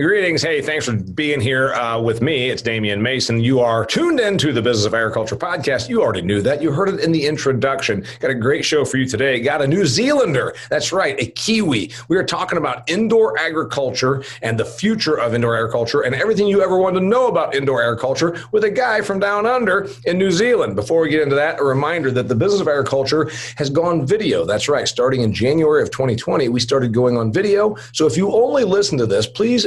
[0.00, 0.40] Greetings.
[0.40, 2.48] Hey, thanks for being here uh, with me.
[2.48, 3.38] It's Damian Mason.
[3.38, 5.90] You are tuned into the Business of Agriculture podcast.
[5.90, 6.62] You already knew that.
[6.62, 8.06] You heard it in the introduction.
[8.18, 9.40] Got a great show for you today.
[9.40, 10.54] Got a New Zealander.
[10.70, 11.92] That's right, a Kiwi.
[12.08, 16.62] We are talking about indoor agriculture and the future of indoor agriculture and everything you
[16.62, 20.30] ever wanted to know about indoor agriculture with a guy from down under in New
[20.30, 20.76] Zealand.
[20.76, 24.46] Before we get into that, a reminder that the Business of Agriculture has gone video.
[24.46, 24.88] That's right.
[24.88, 27.76] Starting in January of 2020, we started going on video.
[27.92, 29.66] So if you only listen to this, please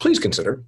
[0.00, 0.64] please consider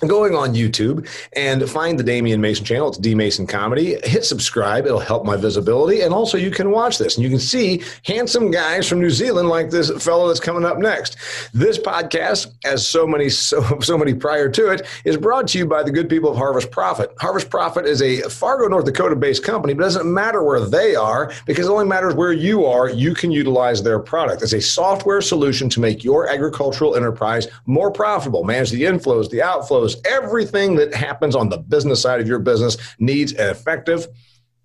[0.00, 2.88] going on YouTube and find the Damian Mason channel.
[2.88, 3.96] It's D Mason Comedy.
[4.04, 4.84] Hit subscribe.
[4.84, 6.02] It'll help my visibility.
[6.02, 9.48] And also you can watch this and you can see handsome guys from New Zealand
[9.48, 11.16] like this fellow that's coming up next.
[11.54, 15.66] This podcast, as so many so, so many prior to it, is brought to you
[15.66, 17.14] by the good people of Harvest Profit.
[17.18, 20.94] Harvest Profit is a Fargo, North Dakota based company, but it doesn't matter where they
[20.94, 22.90] are because it only matters where you are.
[22.90, 24.42] You can utilize their product.
[24.42, 29.38] It's a software solution to make your agricultural enterprise more profitable, manage the inflows, the
[29.38, 34.08] outflows, everything that happens on the business side of your business needs an effective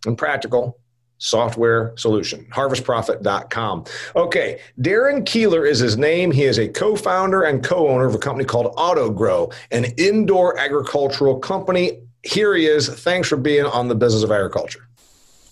[0.06, 0.80] and practical
[1.22, 2.48] software solution.
[2.52, 6.32] Harvestprofit.com okay Darynn Keiller is his name.
[6.32, 12.02] He is a co-founder and co-owner of a company called autogrow an indoor agricultural company.
[12.24, 12.90] Here he is.
[12.90, 14.88] Thanks for being on the business of agriculture.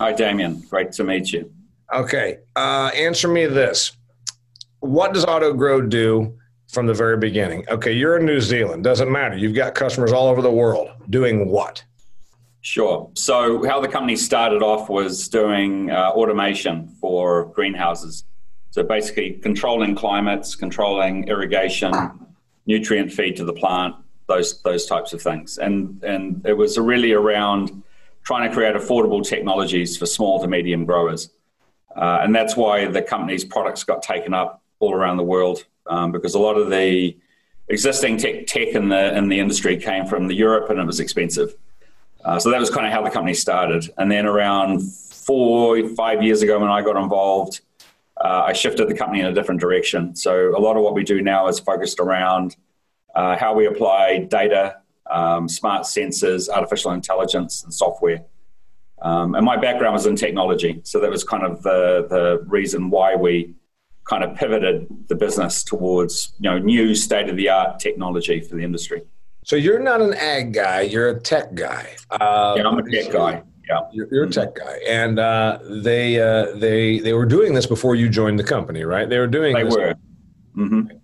[0.02, 0.62] Hi Damian.
[0.62, 1.52] Great to meet you.
[1.94, 3.92] Okay uh, answer me this.
[4.80, 6.39] What does autogrow do
[6.70, 7.66] from the very beginning.
[7.68, 8.84] Okay, you're in New Zealand.
[8.84, 9.36] Doesn't matter.
[9.36, 10.90] You've got customers all over the world.
[11.10, 11.84] Doing what?
[12.62, 13.10] Sure.
[13.16, 18.26] So, how the company started off was doing uh, automation for greenhouses.
[18.72, 21.94] So, basically, controlling climates, controlling irrigation,
[22.68, 23.96] nutrient feed to the plant,
[24.28, 25.58] those those types of things.
[25.58, 27.84] And and it was really around
[28.24, 31.32] trying to create affordable technologies for small to medium growers.
[31.96, 36.12] Uh, and that's why the company's products got taken up all around the world um,
[36.12, 37.18] because a lot of the
[37.68, 41.00] existing tech, tech in the in the industry came from the Europe and it was
[41.00, 41.56] expensive.
[42.24, 43.90] Uh, so that was kind of how the company started.
[43.98, 47.62] And then around four five years ago when I got involved,
[48.18, 50.16] uh, I shifted the company in a different direction.
[50.16, 52.56] So a lot of what we do now is focused around
[53.16, 54.78] uh, how we apply data,
[55.10, 58.24] um, smart sensors, artificial intelligence, and software.
[59.02, 62.90] Um, and my background was in technology, so that was kind of the the reason
[62.90, 63.54] why we
[64.10, 68.56] kind of pivoted the business towards you know new state of the art technology for
[68.56, 69.04] the industry.
[69.46, 71.96] So you're not an ag guy; you're a tech guy.
[72.10, 73.44] Uh, yeah, I'm a tech guy.
[73.70, 77.68] Yeah, you're, you're a tech guy, and uh, they uh, they they were doing this
[77.68, 79.08] before you joined the company, right?
[79.08, 79.54] They were doing.
[79.54, 79.76] They this.
[79.76, 79.94] were.
[80.58, 80.98] Mm-hmm.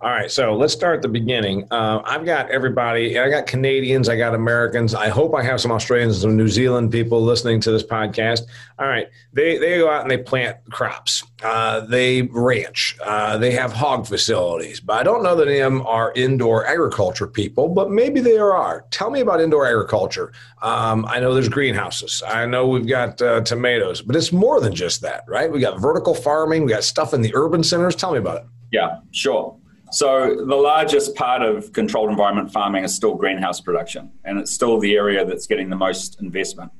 [0.00, 1.66] All right, so let's start at the beginning.
[1.72, 3.18] Uh, I've got everybody.
[3.18, 4.08] I got Canadians.
[4.08, 4.94] I got Americans.
[4.94, 8.42] I hope I have some Australians, and some New Zealand people listening to this podcast.
[8.78, 11.24] All right, they they go out and they plant crops.
[11.42, 12.96] Uh, they ranch.
[13.04, 14.78] Uh, they have hog facilities.
[14.78, 17.68] But I don't know that any of them are indoor agriculture people.
[17.68, 18.84] But maybe they are.
[18.92, 20.32] Tell me about indoor agriculture.
[20.62, 22.22] Um, I know there's greenhouses.
[22.24, 25.50] I know we've got uh, tomatoes, but it's more than just that, right?
[25.50, 26.64] We got vertical farming.
[26.64, 27.96] We got stuff in the urban centers.
[27.96, 28.44] Tell me about it.
[28.70, 29.56] Yeah, sure.
[29.90, 34.78] So the largest part of controlled environment farming is still greenhouse production, and it's still
[34.78, 36.70] the area that's getting the most investment.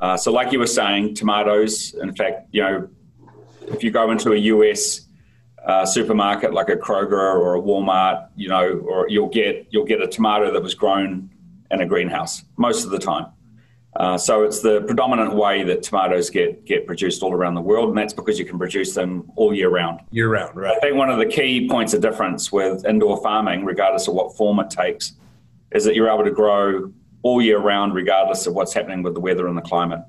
[0.00, 1.94] Uh, so, like you were saying, tomatoes.
[1.94, 2.88] In fact, you know,
[3.68, 5.06] if you go into a US
[5.66, 10.00] uh, supermarket like a Kroger or a Walmart, you know, or you'll get you'll get
[10.00, 11.30] a tomato that was grown
[11.70, 13.26] in a greenhouse most of the time.
[13.98, 17.88] Uh, so it's the predominant way that tomatoes get get produced all around the world,
[17.88, 20.00] and that's because you can produce them all year round.
[20.10, 20.76] Year round, right?
[20.76, 24.36] I think one of the key points of difference with indoor farming, regardless of what
[24.36, 25.14] form it takes,
[25.72, 26.92] is that you're able to grow
[27.22, 30.00] all year round, regardless of what's happening with the weather and the climate.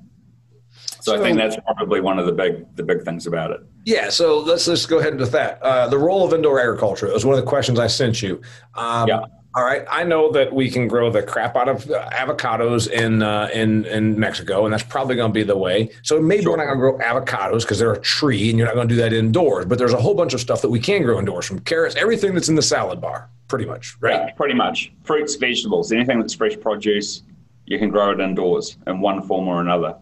[1.00, 3.60] So, so I think that's probably one of the big the big things about it.
[3.86, 4.10] Yeah.
[4.10, 5.62] So let's let's go ahead with that.
[5.62, 8.42] Uh, the role of indoor agriculture was one of the questions I sent you.
[8.74, 9.20] Um, yeah
[9.54, 13.48] all right, I know that we can grow the crap out of avocados in uh,
[13.52, 15.90] in in Mexico, and that's probably going to be the way.
[16.02, 16.52] So maybe sure.
[16.52, 18.94] we're not going to grow avocados because they're a tree, and you're not going to
[18.94, 19.64] do that indoors.
[19.64, 22.34] But there's a whole bunch of stuff that we can grow indoors, from carrots, everything
[22.34, 24.12] that's in the salad bar, pretty much, right?
[24.12, 24.92] Yeah, pretty much.
[25.02, 27.22] Fruits, vegetables, anything that's fresh produce,
[27.64, 29.96] you can grow it indoors in one form or another.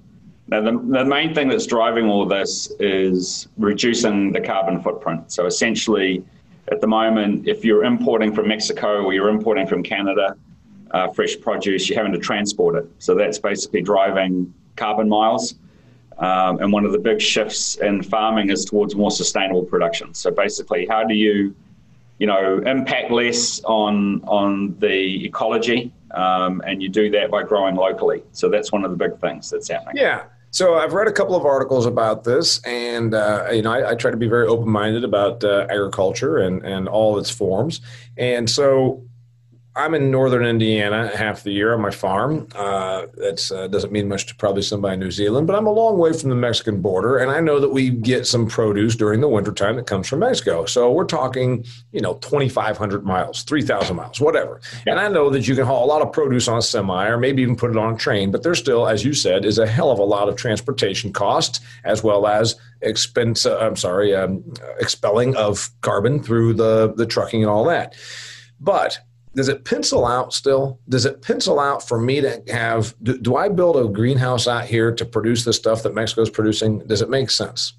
[0.49, 5.33] Now, the, the main thing that's driving all this is reducing the carbon footprint.
[5.33, 6.25] So essentially
[6.73, 10.37] at the moment, if you're importing from Mexico or you're importing from Canada,
[10.91, 12.91] uh, fresh produce, you're having to transport it.
[12.99, 15.55] So that's basically driving carbon miles.
[16.19, 20.15] Um, and one of the big shifts in farming is towards more sustainable production.
[20.15, 21.55] So basically, how do you,
[22.19, 27.75] you know, impact less on on the ecology, um, and you do that by growing
[27.75, 28.23] locally.
[28.33, 29.99] So that's one of the big things that's happening.
[29.99, 30.25] Yeah.
[30.51, 33.95] So I've read a couple of articles about this, and uh, you know, I, I,
[33.95, 37.81] try to be very open-minded about uh, agriculture and and all its forms.
[38.17, 39.06] And so
[39.77, 42.49] I'm in northern Indiana half the year on my farm.
[42.55, 45.73] Uh, that uh, doesn't mean much to probably somebody in New Zealand, but I'm a
[45.73, 49.21] long way from the Mexican border, and I know that we get some produce during
[49.21, 50.65] the wintertime that comes from Mexico.
[50.65, 54.63] So we're talking, you know, 2,500 miles, 3,000 miles, whatever.
[54.87, 54.93] Yeah.
[54.93, 57.19] And I know that you can haul a lot of produce on a semi or
[57.19, 59.67] maybe even put it on a train, but there still, as you said, is a
[59.67, 63.45] hell of a lot of transportation costs as well as expense.
[63.45, 64.43] Uh, I'm sorry, um,
[64.81, 67.95] expelling of carbon through the the trucking and all that.
[68.59, 69.01] But
[69.37, 70.81] does it pencil out still?
[70.89, 72.95] Does it pencil out for me to have?
[73.03, 76.31] Do, do I build a greenhouse out here to produce the stuff that Mexico is
[76.31, 76.79] producing?
[76.87, 77.75] Does it make sense?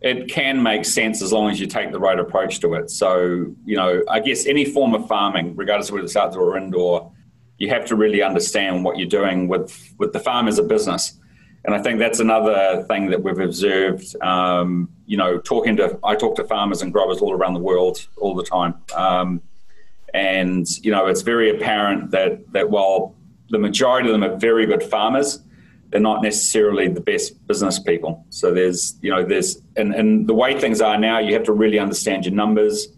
[0.00, 2.90] It can make sense as long as you take the right approach to it.
[2.90, 6.56] So, you know, I guess any form of farming, regardless of whether it's outdoor or
[6.56, 7.10] indoor,
[7.58, 11.18] you have to really understand what you're doing with, with the farm as a business.
[11.64, 14.14] And I think that's another thing that we've observed.
[14.22, 18.06] Um, you know, talking to, I talk to farmers and growers all around the world
[18.18, 18.74] all the time.
[18.94, 19.42] Um,
[20.14, 23.14] and you know, it's very apparent that that while
[23.50, 25.40] the majority of them are very good farmers,
[25.90, 28.24] they're not necessarily the best business people.
[28.30, 31.52] So there's you know there's and, and the way things are now, you have to
[31.52, 32.88] really understand your numbers.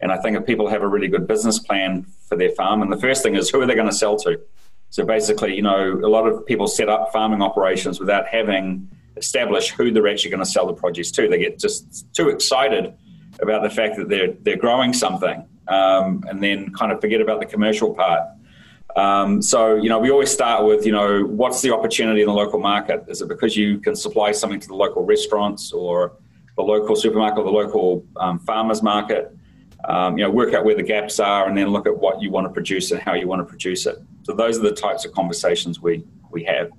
[0.00, 2.90] And I think if people have a really good business plan for their farm, and
[2.90, 4.40] the first thing is who are they going to sell to?
[4.90, 9.70] So basically, you know, a lot of people set up farming operations without having established
[9.72, 11.28] who they're actually going to sell the produce to.
[11.28, 12.94] They get just too excited
[13.40, 17.40] about the fact that they're they're growing something um, and then kind of forget about
[17.40, 18.28] the commercial part.
[18.96, 22.32] Um, so, you know, we always start with, you know, what's the opportunity in the
[22.32, 23.04] local market?
[23.06, 26.14] Is it because you can supply something to the local restaurants or
[26.56, 29.36] the local supermarket or the local um, farmers market?
[29.88, 32.30] Um, you know, work out where the gaps are and then look at what you
[32.30, 33.96] want to produce and how you want to produce it.
[34.24, 36.70] So those are the types of conversations we, we have.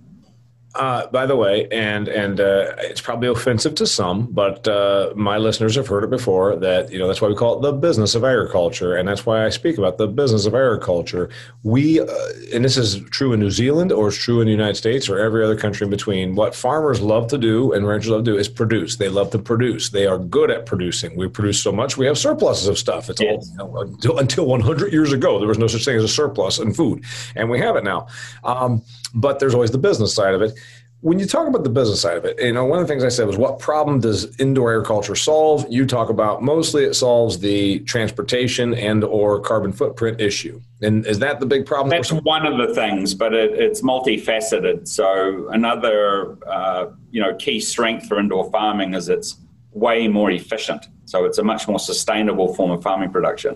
[0.76, 5.38] Uh, by the way, and and uh, it's probably offensive to some, but uh, my
[5.38, 6.56] listeners have heard it before.
[6.56, 9.46] That you know that's why we call it the business of agriculture, and that's why
[9.46, 11.30] I speak about the business of agriculture.
[11.64, 12.08] We, uh,
[12.54, 15.20] and this is true in New Zealand, or it's true in the United States, or
[15.20, 16.36] every other country in between.
[16.36, 18.96] What farmers love to do and ranchers love to do is produce.
[18.96, 19.90] They love to produce.
[19.90, 21.18] They are good at producing.
[21.18, 23.10] We produce so much, we have surpluses of stuff.
[23.10, 23.52] It's yes.
[23.60, 26.08] all you know, until, until 100 years ago, there was no such thing as a
[26.08, 27.04] surplus in food,
[27.36, 28.08] and we have it now.
[28.44, 30.58] Um, but there's always the business side of it
[31.02, 33.04] when you talk about the business side of it, you know, one of the things
[33.04, 35.66] I said was what problem does indoor agriculture solve?
[35.68, 40.62] You talk about mostly it solves the transportation and or carbon footprint issue.
[40.84, 41.90] And is that the big problem?
[41.90, 44.88] That's one of the things, but it, it's multifaceted.
[44.88, 49.38] So another, uh, you know, key strength for indoor farming is it's
[49.72, 50.88] way more efficient.
[51.06, 53.56] So it's a much more sustainable form of farming production.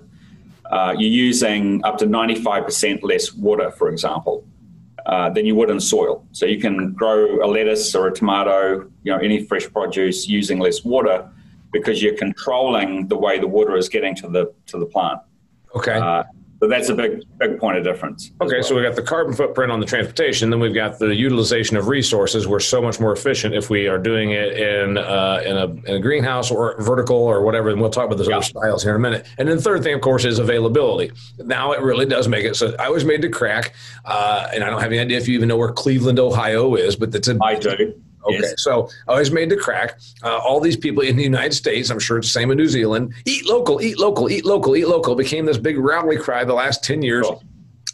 [0.71, 4.43] Uh, you're using up to 95% less water, for example.
[5.05, 6.25] Uh, than you would in soil.
[6.31, 10.57] So you can grow a lettuce or a tomato, you know, any fresh produce using
[10.57, 11.29] less water
[11.71, 15.19] because you're controlling the way the water is getting to the to the plant.
[15.75, 15.93] Okay.
[15.93, 16.23] Uh,
[16.59, 18.31] so that's a big big point of difference.
[18.41, 18.63] Okay, well.
[18.63, 21.87] so we got the carbon footprint on the transportation, then we've got the utilization of
[21.87, 22.47] resources.
[22.47, 25.95] We're so much more efficient if we are doing it in uh, in, a, in
[25.95, 27.69] a greenhouse or vertical or whatever.
[27.69, 28.37] And we'll talk about those yeah.
[28.37, 29.27] other styles here in a minute.
[29.37, 31.11] And then the third thing, of course, is availability.
[31.39, 32.75] Now it really does make it so.
[32.79, 33.73] I was made to crack,
[34.05, 36.95] uh, and I don't have any idea if you even know where Cleveland, Ohio is,
[36.95, 38.01] but it's a I do.
[38.25, 38.55] Okay, yes.
[38.57, 39.99] so I was made to crack.
[40.23, 42.67] Uh, all these people in the United States, I'm sure it's the same in New
[42.67, 46.53] Zealand, eat local, eat local, eat local, eat local became this big rally cry the
[46.53, 47.25] last 10 years.
[47.27, 47.41] Oh.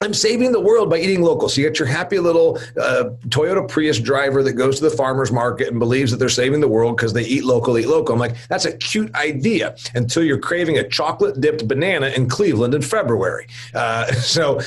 [0.04, 1.48] I'm saving the world by eating local.
[1.48, 5.32] So you get your happy little uh, Toyota Prius driver that goes to the farmer's
[5.32, 8.14] market and believes that they're saving the world because they eat local, eat local.
[8.14, 12.74] I'm like, that's a cute idea until you're craving a chocolate dipped banana in Cleveland
[12.74, 13.46] in February.
[13.76, 14.60] Uh, so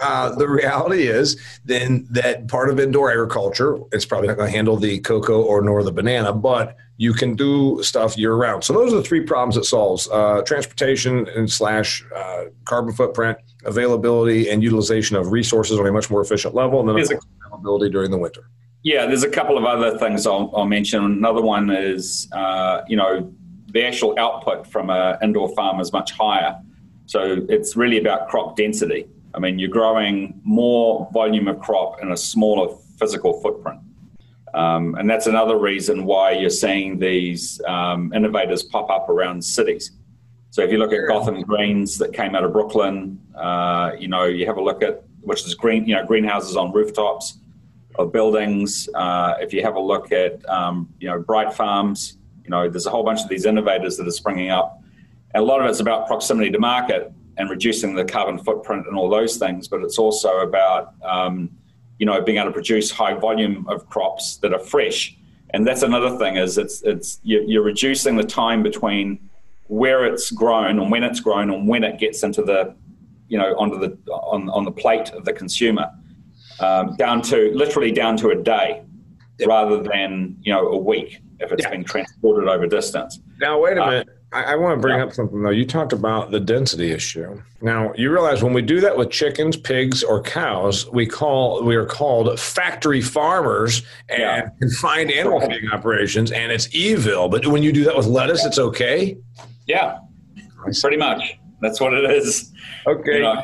[0.00, 4.56] uh, the reality is then that part of indoor agriculture, it's probably not going to
[4.56, 8.64] handle the cocoa or nor the banana, but you can do stuff year round.
[8.64, 13.38] So those are the three problems it solves: uh, transportation and slash uh, carbon footprint
[13.66, 17.90] availability and utilization of resources on a much more efficient level, and then a, availability
[17.90, 18.48] during the winter.
[18.82, 21.02] Yeah, there's a couple of other things I'll, I'll mention.
[21.04, 23.32] Another one is, uh, you know,
[23.72, 26.60] the actual output from an indoor farm is much higher.
[27.06, 29.06] So it's really about crop density.
[29.34, 33.80] I mean, you're growing more volume of crop in a smaller physical footprint.
[34.54, 39.90] Um, and that's another reason why you're seeing these um, innovators pop up around cities.
[40.54, 44.22] So if you look at Gotham Greens that came out of Brooklyn, uh, you know,
[44.22, 47.38] you have a look at which is green, you know, greenhouses on rooftops.
[47.96, 48.88] of buildings.
[48.94, 52.86] Uh, if you have a look at um, you know Bright Farms, you know there's
[52.86, 54.80] a whole bunch of these innovators that are springing up,
[55.34, 58.96] and a lot of it's about proximity to market and reducing the carbon footprint and
[58.96, 59.66] all those things.
[59.66, 61.50] But it's also about um,
[61.98, 65.16] you know being able to produce high volume of crops that are fresh.
[65.50, 69.18] And that's another thing is it's it's you're reducing the time between
[69.66, 72.74] where it's grown and when it's grown and when it gets into the
[73.28, 75.90] you know onto the on, on the plate of the consumer
[76.60, 78.82] um, down to literally down to a day
[79.38, 79.48] yep.
[79.48, 81.70] rather than you know a week if it's yeah.
[81.70, 83.20] been transported over distance.
[83.40, 84.08] Now wait a uh, minute.
[84.34, 85.04] I, I want to bring yeah.
[85.04, 85.50] up something though.
[85.50, 87.40] You talked about the density issue.
[87.62, 91.76] Now you realize when we do that with chickens, pigs, or cows, we call we
[91.76, 94.48] are called factory farmers and yeah.
[94.60, 97.28] confined animal feeding operations, and it's evil.
[97.28, 99.16] But when you do that with lettuce, it's okay.
[99.66, 99.98] Yeah,
[100.82, 101.38] pretty much.
[101.60, 102.52] That's what it is.
[102.86, 103.16] Okay.
[103.16, 103.42] You know,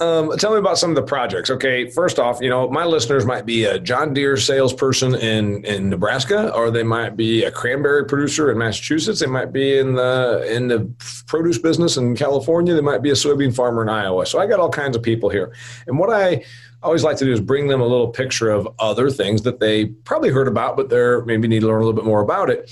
[0.00, 1.50] um, tell me about some of the projects.
[1.50, 5.90] Okay, first off, you know my listeners might be a John Deere salesperson in in
[5.90, 9.20] Nebraska, or they might be a cranberry producer in Massachusetts.
[9.20, 10.90] They might be in the in the
[11.26, 12.72] produce business in California.
[12.72, 14.24] They might be a soybean farmer in Iowa.
[14.24, 15.54] So I got all kinds of people here.
[15.86, 16.44] And what I
[16.82, 19.86] always like to do is bring them a little picture of other things that they
[19.86, 22.70] probably heard about, but they're maybe need to learn a little bit more about it.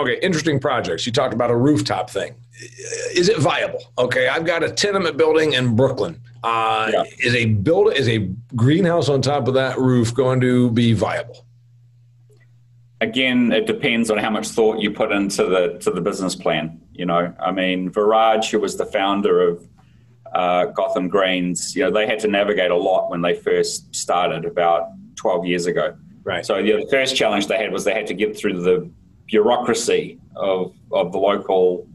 [0.00, 1.06] Okay, interesting projects.
[1.06, 2.34] You talked about a rooftop thing.
[3.14, 3.92] Is it viable?
[3.98, 7.04] Okay, I've got a tenement building in Brooklyn uh, yeah.
[7.18, 11.46] Is a build is a greenhouse on top of that roof going to be viable?
[13.02, 16.80] Again, it depends on how much thought you put into the to the business plan.
[16.92, 19.68] You know, I mean, Viraj, who was the founder of
[20.32, 24.44] uh, Gotham Greens, you know, they had to navigate a lot when they first started
[24.44, 25.96] about 12 years ago.
[26.22, 26.44] Right.
[26.44, 28.90] So the first challenge they had was they had to get through the
[29.30, 31.86] bureaucracy of of the local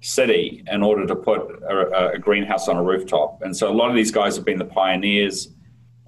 [0.00, 3.40] city in order to put a, a, greenhouse on a rooftop.
[3.42, 5.48] And so a lot of these guys have been the pioneers,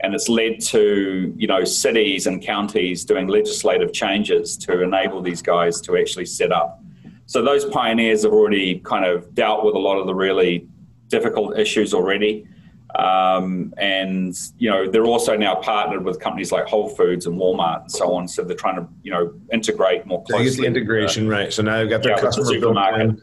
[0.00, 5.43] and it's led to you know cities and counties doing legislative changes to enable these
[5.43, 6.81] guys to actually set up.
[7.26, 10.69] So those pioneers have already kind of dealt with a lot of the really
[11.09, 12.47] difficult issues already.
[12.94, 17.82] Um, and you know they're also now partnered with companies like Whole Foods and Walmart
[17.82, 18.28] and so on.
[18.28, 20.50] So they're trying to you know integrate more closely.
[20.50, 21.52] So the integration, right?
[21.52, 23.20] So now they've got their yeah, customer the supermarket.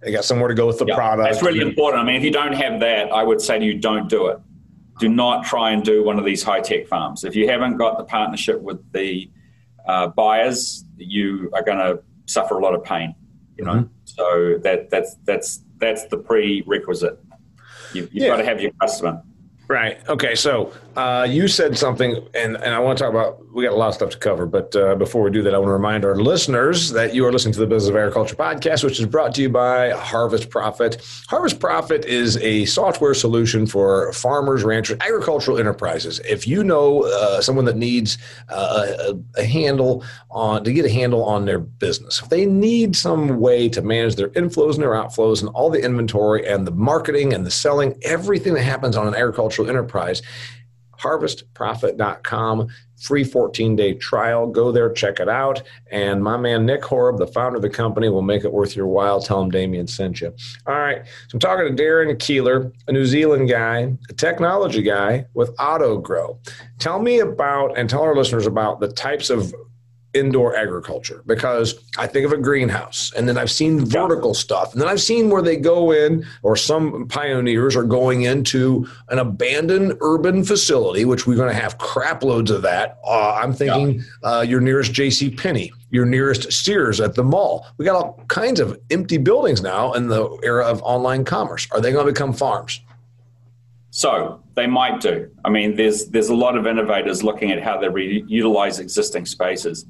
[0.00, 1.30] They got somewhere to go with the yeah, product.
[1.30, 2.02] That's really important.
[2.02, 4.38] I mean, if you don't have that, I would say to you, don't do it.
[4.98, 7.24] Do not try and do one of these high tech farms.
[7.24, 9.30] If you haven't got the partnership with the
[9.86, 13.14] uh, buyers, you are going to suffer a lot of pain.
[13.58, 13.92] You know, mm-hmm.
[14.04, 17.18] so that that's that's that's the prerequisite.
[17.92, 18.28] You've, you've yeah.
[18.28, 19.22] got to have your customer.
[19.68, 19.98] Right.
[20.08, 20.34] Okay.
[20.34, 23.38] So uh, you said something, and, and I want to talk about.
[23.52, 25.58] We got a lot of stuff to cover, but uh, before we do that, I
[25.58, 28.84] want to remind our listeners that you are listening to the Business of Agriculture podcast,
[28.84, 31.04] which is brought to you by Harvest Profit.
[31.28, 36.20] Harvest Profit is a software solution for farmers, ranchers, agricultural enterprises.
[36.28, 38.18] If you know uh, someone that needs
[38.48, 38.86] uh,
[39.36, 43.40] a, a, handle on to get a handle on their business, if they need some
[43.40, 47.32] way to manage their inflows and their outflows and all the inventory and the marketing
[47.32, 50.22] and the selling, everything that happens on an agricultural enterprise
[51.00, 52.68] harvestprofit.com
[53.00, 54.46] free 14 day trial.
[54.46, 55.62] Go there check it out.
[55.90, 58.86] And my man Nick Horob the founder of the company will make it worth your
[58.86, 59.20] while.
[59.20, 60.34] Tell him Damian sent you.
[60.66, 61.04] All right.
[61.28, 66.38] So i'm talking to Darynn Keiller a new zealand guy a technology guy with AutoGrow.
[66.78, 69.54] Tell me about and tell our listeners about the types of
[70.14, 74.80] indoor agriculture because I think of a greenhouse and then I've seen vertical stuff and
[74.80, 79.96] then I've seen where they go in or some pioneers are going into an abandoned
[80.00, 84.28] urban facility which we're going to have crap loads of that uh, I'm thinking yeah.
[84.28, 88.58] uh, your nearest JC Penney your nearest Sears at the mall we got all kinds
[88.58, 92.32] of empty buildings now in the era of online commerce are they going to become
[92.32, 92.80] farms
[93.90, 95.28] so they might do.
[95.44, 99.26] I mean, there's there's a lot of innovators looking at how they re- utilize existing
[99.26, 99.84] spaces.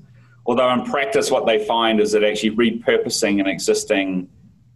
[0.50, 4.28] Although in practice, what they find is that actually repurposing an existing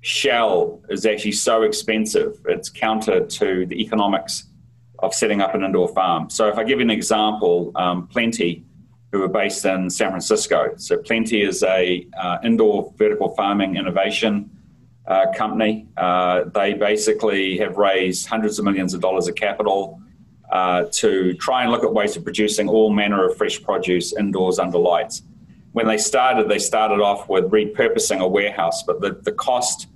[0.02, 4.44] shell is actually so expensive, it's counter to the economics
[5.00, 6.30] of setting up an indoor farm.
[6.30, 8.64] So if I give you an example, um, Plenty,
[9.10, 10.74] who are based in San Francisco.
[10.76, 14.48] So Plenty is a uh, indoor vertical farming innovation
[15.08, 15.88] uh, company.
[15.96, 20.00] Uh, they basically have raised hundreds of millions of dollars of capital
[20.52, 24.60] uh, to try and look at ways of producing all manner of fresh produce indoors
[24.60, 25.22] under lights
[25.74, 29.88] when they started, they started off with repurposing a warehouse, but the, the cost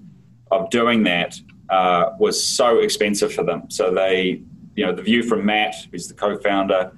[0.50, 3.70] of doing that uh, was so expensive for them.
[3.70, 4.42] So they,
[4.74, 6.90] you know, the view from Matt, who's the co-founder,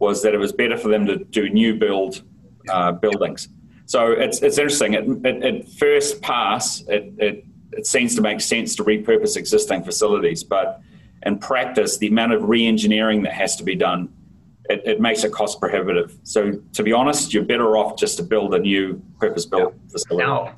[0.00, 2.22] was that it was better for them to do new build
[2.68, 3.48] uh, buildings.
[3.86, 4.96] So it's, it's interesting.
[4.96, 10.80] At, first pass, it, it, it seems to make sense to repurpose existing facilities, but
[11.24, 14.12] in practice, the amount of re-engineering that has to be done
[14.70, 16.16] it, it, makes it cost prohibitive.
[16.22, 19.92] So to be honest, you're better off just to build a new purpose-built yeah.
[19.92, 20.26] facility.
[20.26, 20.56] Now,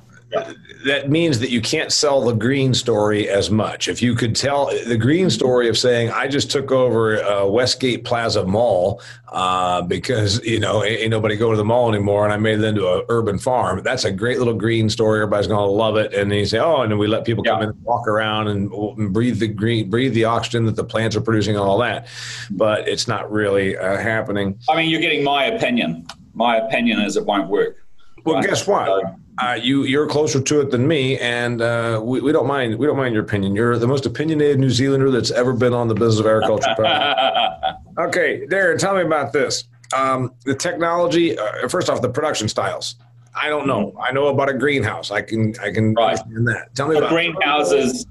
[0.85, 3.87] that means that you can't sell the green story as much.
[3.87, 8.03] If you could tell the green story of saying, I just took over uh, Westgate
[8.03, 12.37] Plaza Mall uh, because, you know, ain't, nobody go to the mall anymore and I
[12.37, 13.81] made it into an urban farm.
[13.83, 15.21] That's a great little green story.
[15.21, 16.13] Everybody's going to love it.
[16.13, 18.49] And then you say, oh, and then we let people come in and walk around
[18.49, 21.77] and, and, breathe the green, breathe the oxygen that the plants are producing and all
[21.79, 22.07] that.
[22.51, 24.59] But it's not really uh, happening.
[24.69, 26.07] I mean, you're getting my opinion.
[26.33, 27.86] My opinion is it won't work.
[28.27, 29.15] Well, guess what?
[29.39, 32.87] Uh, you you're closer to it than me, and uh, we, we don't mind we
[32.87, 33.55] don't mind your opinion.
[33.55, 36.71] You're the most opinionated New Zealander that's ever been on the Business of Agriculture.
[37.99, 39.65] okay, Darynn, tell me about this.
[39.95, 41.37] Um, the technology.
[41.37, 42.95] Uh, first off, the production styles.
[43.39, 43.95] I don't know.
[44.01, 45.11] I know about a greenhouse.
[45.11, 46.17] I can I can right.
[46.17, 46.75] understand that.
[46.75, 48.07] Tell me so about greenhouses.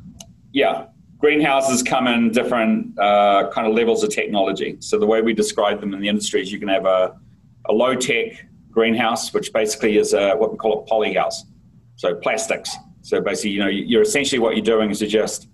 [0.52, 0.86] Yeah,
[1.18, 4.76] greenhouses come in different uh, kind of levels of technology.
[4.78, 7.18] So the way we describe them in the industry is you can have a,
[7.68, 8.46] a low tech
[8.76, 11.44] greenhouse, which basically is a, what we call a polyhouse.
[11.96, 12.76] So plastics.
[13.00, 15.48] So basically, you know, you're essentially what you're doing is you're just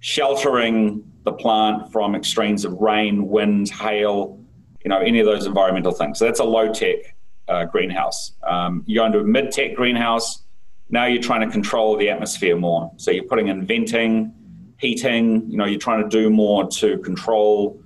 [0.00, 4.38] sheltering the plant from extremes of rain, wind, hail,
[4.84, 6.18] you know, any of those environmental things.
[6.18, 7.16] So that's a low tech
[7.48, 8.32] uh, greenhouse.
[8.42, 10.42] Um, you go into a mid tech greenhouse.
[10.90, 12.92] Now you're trying to control the atmosphere more.
[12.98, 14.32] So you're putting in venting,
[14.78, 15.50] heating.
[15.50, 17.80] You know, you're trying to do more to control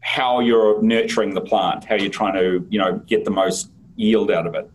[0.00, 4.30] how you're nurturing the plant, how you're trying to, you know, get the most yield
[4.30, 4.70] out of it.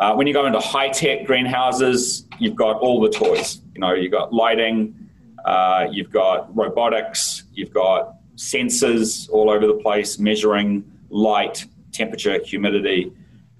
[0.00, 3.60] Uh, when you go into high tech greenhouses, you've got all the toys.
[3.74, 4.94] You know, you've got lighting,
[5.44, 13.12] uh, you've got robotics, you've got sensors all over the place measuring light, temperature, humidity,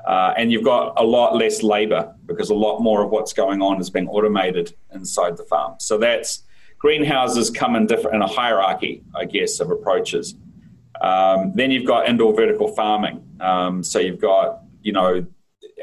[0.07, 3.61] uh, and you've got a lot less labor because a lot more of what's going
[3.61, 5.75] on is being automated inside the farm.
[5.79, 6.45] So that's
[6.79, 10.37] greenhouses come in different in a hierarchy, I guess, of approaches.
[11.01, 13.23] Um, then you've got indoor vertical farming.
[13.41, 15.27] Um, so you've got you know,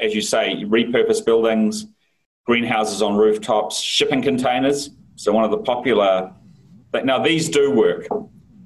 [0.02, 1.86] as you say, repurpose buildings,
[2.44, 4.90] greenhouses on rooftops, shipping containers.
[5.14, 6.32] So one of the popular.
[7.04, 8.08] Now these do work.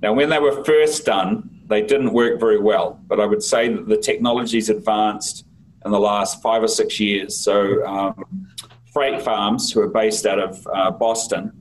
[0.00, 2.98] Now when they were first done, they didn't work very well.
[3.06, 5.44] But I would say that the technology's advanced
[5.84, 7.36] in the last five or six years.
[7.36, 8.48] So um,
[8.94, 11.52] freight farms, who are based out of uh, Boston,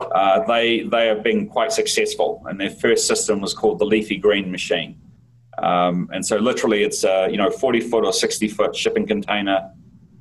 [0.00, 2.42] uh, they they have been quite successful.
[2.46, 5.01] And their first system was called the Leafy Green Machine.
[5.62, 9.70] Um, and so literally it's a, you know, 40 foot or 60 foot shipping container,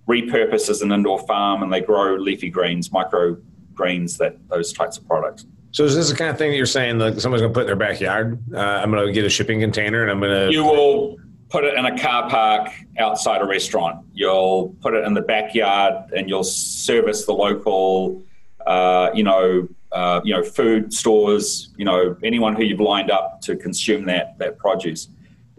[0.08, 3.38] repurposed as an indoor farm and they grow leafy greens, micro
[3.73, 5.45] greens, that those types of products.
[5.71, 7.62] So is this the kind of thing that you're saying that someone's going to put
[7.62, 8.39] in their backyard?
[8.54, 10.54] Uh, I'm going to get a shipping container and I'm going to.
[10.54, 11.17] You will
[11.49, 14.06] put it in a car park outside a restaurant.
[14.13, 18.23] You'll put it in the backyard and you'll service the local,
[18.67, 21.69] uh, you know, uh, you know, food stores.
[21.77, 25.08] You know, anyone who you've lined up to consume that that produce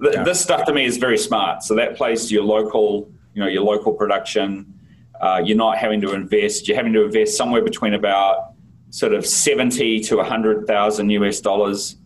[0.03, 0.23] yeah.
[0.23, 1.62] this stuff to me is very smart.
[1.62, 4.73] So that plays to your local, you know, your local production.
[5.21, 6.67] Uh, you're not having to invest.
[6.67, 8.55] You're having to invest somewhere between about
[8.91, 11.97] sort of seventy to hundred thousand US dollars,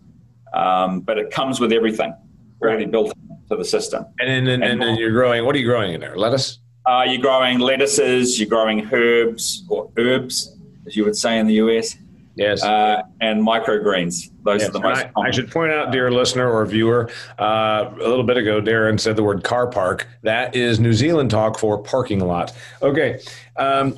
[0.55, 2.15] um, but it comes with everything
[2.61, 4.07] already built into the system.
[4.19, 5.45] And then, and, and, then you're growing.
[5.45, 6.17] What are you growing in there?
[6.17, 6.59] Lettuce.
[6.85, 8.39] Uh, you're growing lettuces.
[8.39, 10.57] You're growing herbs or herbs,
[10.87, 11.97] as you would say in the US.
[12.37, 12.63] Yes.
[12.63, 14.31] Uh, and microgreens.
[14.47, 14.71] Those yes.
[14.71, 18.23] are the most I, I, should point out, dear listener or viewer, uh, a little
[18.23, 20.07] bit ago, Darynn said the word car park.
[20.23, 22.53] That is New Zealand talk for parking lot.
[22.81, 23.19] Okay.
[23.57, 23.97] Um,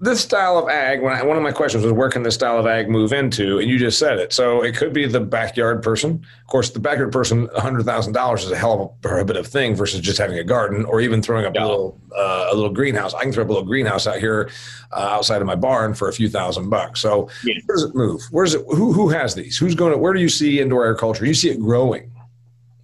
[0.00, 2.56] this style of ag, when I, one of my questions was where can this style
[2.58, 4.32] of ag move into, and you just said it.
[4.32, 6.24] So it could be the backyard person.
[6.40, 9.74] Of course, the backyard person, hundred thousand dollars is a hell of a prohibitive thing
[9.74, 11.64] versus just having a garden or even throwing up yeah.
[11.64, 13.12] a little uh, a little greenhouse.
[13.12, 14.50] I can throw up a little greenhouse out here
[14.92, 17.00] uh, outside of my barn for a few thousand bucks.
[17.00, 17.54] So yeah.
[17.66, 18.22] where does it move?
[18.30, 18.64] where's it?
[18.68, 19.58] Who who has these?
[19.58, 19.98] Who's going to?
[19.98, 21.26] Where do you see indoor agriculture?
[21.26, 22.12] You see it growing.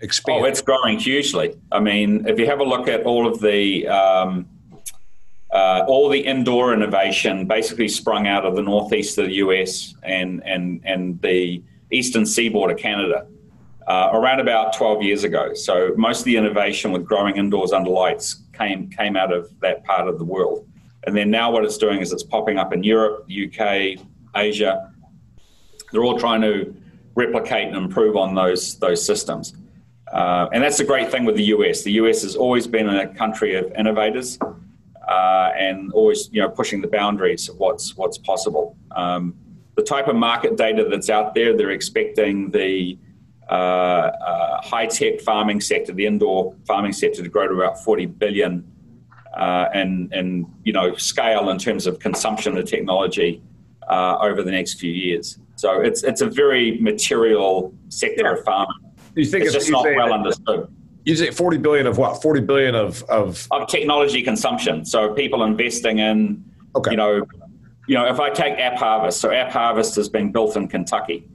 [0.00, 0.44] Expanding.
[0.44, 1.56] Oh, it's growing hugely.
[1.70, 4.46] I mean, if you have a look at all of the um,
[5.54, 10.42] uh, all the indoor innovation basically sprung out of the northeast of the US and,
[10.44, 11.62] and, and the
[11.92, 13.26] eastern seaboard of Canada
[13.86, 15.54] uh, around about 12 years ago.
[15.54, 19.84] So most of the innovation with growing indoors under lights came, came out of that
[19.84, 20.66] part of the world.
[21.06, 24.00] And then now what it's doing is it's popping up in Europe, UK,
[24.34, 24.92] Asia.
[25.92, 26.74] They're all trying to
[27.14, 29.54] replicate and improve on those, those systems.
[30.12, 31.82] Uh, and that's the great thing with the US.
[31.82, 34.36] The US has always been a country of innovators
[35.08, 38.76] uh, and always you know pushing the boundaries of what's what's possible.
[38.94, 39.34] Um,
[39.76, 42.96] the type of market data that's out there, they're expecting the
[43.50, 48.06] uh, uh, high tech farming sector, the indoor farming sector, to grow to about 40
[48.06, 48.64] billion,
[49.36, 53.42] uh, and and you know scale in terms of consumption of technology
[53.88, 55.38] uh, over the next few years.
[55.56, 58.32] So it's it's a very material sector yeah.
[58.32, 58.76] of farming.
[59.14, 60.68] You think it's, it's just not well understood
[61.04, 62.22] You say 40 billion of what?
[62.22, 64.84] 40 billion of, of of technology consumption.
[64.84, 66.44] So people investing in,
[66.76, 66.92] Okay.
[66.92, 67.26] you know,
[67.86, 71.28] you know, if I take App Harvest, so App Harvest has been built in Kentucky.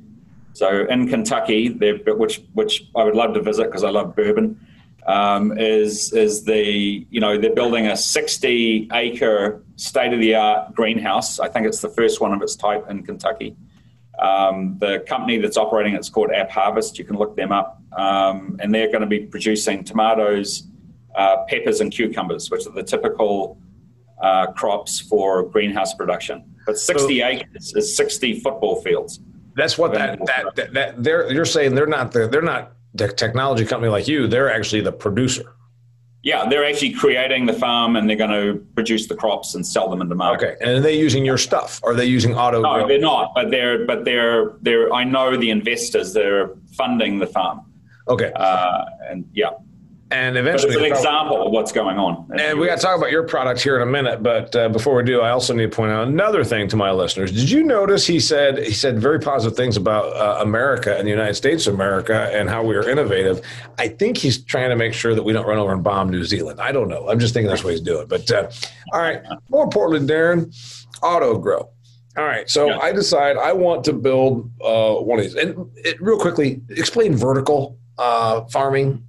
[0.53, 1.69] So in Kentucky,
[2.08, 4.60] which which I would love to visit because I love bourbon.
[5.05, 10.73] Um, is is the you know they're building a 60 acre state of the art
[10.75, 11.39] greenhouse.
[11.39, 13.55] I think it's the first one of its type in Kentucky.
[14.21, 16.99] Um, the company that's operating it's called App Harvest.
[16.99, 20.67] You can look them up, um, and they're going to be producing tomatoes,
[21.15, 23.60] uh, peppers, and cucumbers, which are the typical
[24.21, 26.43] uh, crops for greenhouse production.
[26.65, 29.19] But 60 acres is 60 football fields.
[29.55, 33.08] that's what that, that, that, that they're, you're saying they're not the, they're not the
[33.12, 34.27] technology company like you.
[34.27, 35.55] They're actually the producer.
[36.21, 39.89] Yeah, they're actually creating the farm, and they're going to produce the crops and sell
[39.89, 40.45] them in the market.
[40.47, 40.58] Okay.
[40.60, 41.79] And are they using your stuff?
[41.84, 42.62] Are they using auto?
[42.62, 43.32] No, they're not.
[43.34, 44.91] But they're but they're they're.
[44.93, 46.13] I know the investors.
[46.13, 47.62] They're funding the farm,
[48.10, 48.32] Okay.
[48.36, 49.51] uh, and yeah.
[50.12, 52.28] And But eventually, it's an example of what's going on.
[52.39, 54.95] And we got to talk about your product here in a minute, but uh, before
[54.95, 57.32] we do, I also need to point out another thing to my listeners.
[57.32, 61.12] Did you notice he said he said very positive things about uh, America and the
[61.12, 63.45] United States of America and how we are innovative?
[63.78, 66.24] I think he's trying to make sure that we don't run over and bomb New
[66.24, 66.60] Zealand.
[66.60, 67.08] I don't know.
[67.08, 68.08] I'm just thinking that's what he's doing.
[68.08, 68.50] But uh,
[68.93, 70.52] all right, more importantly, Darynn,
[71.04, 71.69] auto grow.
[72.17, 72.80] All right, so Yeah.
[72.80, 75.36] I decide I want to build uh, one of these.
[75.36, 79.06] And it, real quickly, explain vertical uh, farming.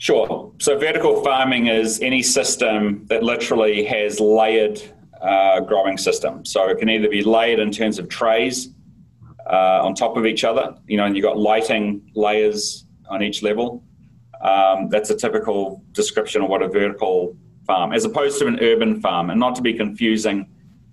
[0.00, 0.50] Sure.
[0.58, 4.80] So vertical farming is any system that literally has layered
[5.20, 6.42] uh, growing system.
[6.46, 8.70] So it can either be layered in terms of trays
[9.44, 13.42] uh, on top of each other, you know, and you've got lighting layers on each
[13.42, 13.84] level.
[14.40, 17.36] Um, that's a typical description of what a vertical
[17.66, 19.28] farm, as opposed to an urban farm.
[19.28, 20.48] And not to be confusing,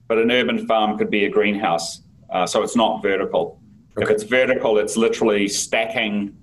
[0.10, 2.02] but an urban farm could be a greenhouse.
[2.30, 3.62] Uh, so it's not vertical.
[3.96, 6.36] If it's vertical, it's literally stacking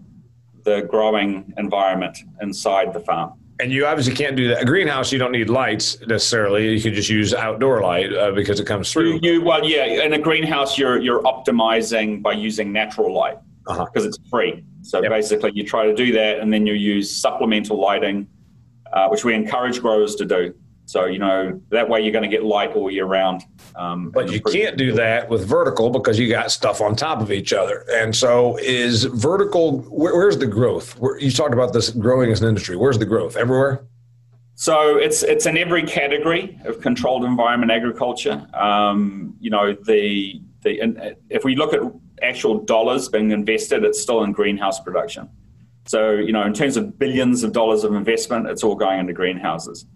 [0.64, 3.33] the growing environment inside the farm.
[3.61, 4.62] And you obviously can't do that.
[4.62, 6.74] A greenhouse, you don't need lights necessarily.
[6.74, 9.14] You can just use outdoor light uh, because it comes through.
[9.14, 9.85] You, you well, yeah.
[10.05, 14.09] In a greenhouse, you're you're optimizing by using natural light because Uh-huh.
[14.09, 14.64] it's free.
[14.83, 15.11] So Yep.
[15.11, 18.27] basically, you try to do that, and then you use supplemental lighting,
[18.92, 20.53] uh, which we encourage growers to do.
[20.87, 23.42] So you know that way you're going to get light all year round.
[23.75, 27.33] Um, But you can't do that with vertical because you got stuff on top of
[27.33, 27.85] each other.
[27.90, 29.81] And so, is vertical?
[29.83, 30.99] Where, where's the growth?
[30.99, 32.77] Where, you talked about this growing as an industry.
[32.77, 33.37] Where's the growth?
[33.37, 33.87] Everywhere.
[34.57, 38.47] So it's it's in every category of controlled environment agriculture.
[38.55, 41.81] Um, you know the the and if we look at
[42.23, 45.29] actual dollars being invested, it's still in greenhouse production.
[45.87, 49.12] So you know in terms of billions of dollars of investment, it's all going into
[49.12, 49.87] greenhouses,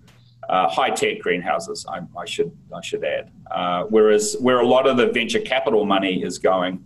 [0.49, 1.87] uh, high tech greenhouses.
[1.89, 3.31] I, I should I should add.
[3.51, 6.83] Uh, whereas where a lot of the venture capital money is going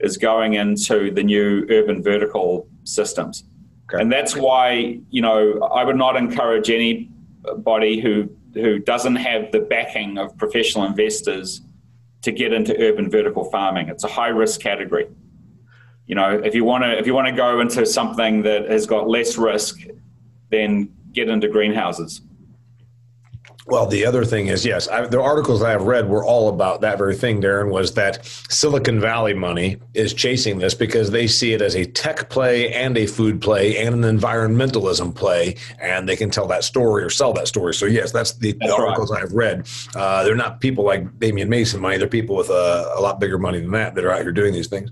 [0.00, 3.44] is going into the new urban vertical systems.
[3.88, 4.02] Okay.
[4.02, 9.60] And that's why, you know, I would not encourage anybody who who doesn't have the
[9.60, 11.62] backing of professional investors
[12.22, 13.88] to get into urban vertical farming.
[13.88, 15.06] It's a high risk category.
[16.06, 18.86] You know, if you want to if you want to go into something that has
[18.86, 19.80] got less risk,
[20.50, 22.22] then get into greenhouses.
[23.70, 26.80] Well, the other thing is, yes, I, the articles I have read were all about
[26.80, 31.52] that very thing, Darynn, was that Silicon Valley money is chasing this because they see
[31.52, 36.16] it as a tech play and a food play and an environmentalism play, and they
[36.16, 37.74] can tell that story or sell that story.
[37.74, 38.80] So, yes, that's the, the That's right.
[38.80, 39.68] articles I've read.
[39.94, 43.38] Uh, they're not people like Damian Mason money, they're people with a, a lot bigger
[43.38, 44.90] money than that that are out here doing these things.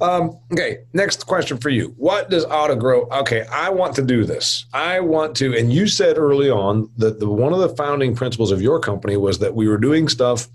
[0.00, 1.94] Um, okay, next question for you.
[1.96, 3.08] What does auto grow?
[3.10, 4.66] Okay, I want to do this.
[4.72, 8.52] I want to, and you said early on that the one of the founding principles
[8.52, 10.46] of your company was that we were doing stuff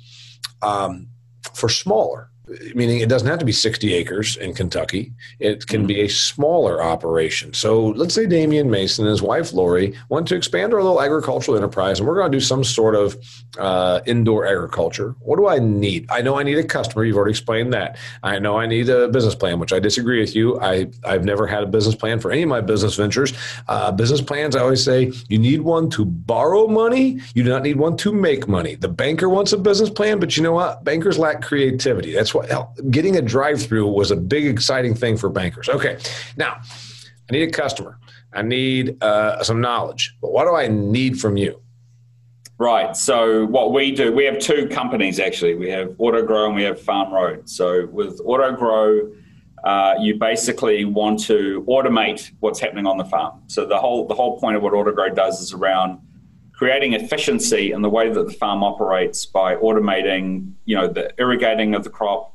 [0.62, 1.08] um,
[1.54, 2.30] for smaller,
[2.76, 5.14] meaning it doesn't have to be 60 acres in Kentucky.
[5.40, 7.54] It can be a smaller operation.
[7.54, 11.58] So let's say Damian Mason and his wife Lori want to expand our little agricultural
[11.58, 13.18] enterprise, and we're going to do some sort of
[13.58, 15.16] uh, indoor agriculture.
[15.20, 16.10] What do I need?
[16.10, 17.06] I know I need a customer.
[17.06, 17.98] You've already explained that.
[18.24, 20.60] I know I need a business plan, which I disagree with you.
[20.60, 23.34] I, I've never had a business plan for any of my business ventures.
[23.68, 27.20] Uh, business plans, I always say you need one to borrow money.
[27.34, 28.76] You do not need one to make money.
[28.76, 30.84] The banker wants a business plan, but you know what?
[30.84, 32.12] Bankers lack creativity.
[32.14, 32.43] That's what
[32.90, 35.70] getting a drive through was a big, exciting thing for bankers.
[35.70, 35.98] Okay.
[36.38, 36.62] Now,
[37.30, 38.00] I need a customer.
[38.34, 40.16] I need uh, some knowledge.
[40.22, 41.62] But what do I need from you?
[42.58, 42.96] Right.
[42.96, 45.56] So what we do, we have two companies actually.
[45.56, 47.50] We have AutoGrow and we have Farm Road.
[47.50, 49.16] So with AutoGrow,
[49.64, 53.42] uh, you basically want to automate what's happening on the farm.
[53.48, 56.00] So the whole the whole point of what AutoGrow does is around
[56.54, 61.76] creating efficiency in the way that the farm operates by automating, you know, the irrigating
[61.76, 62.33] of the crop,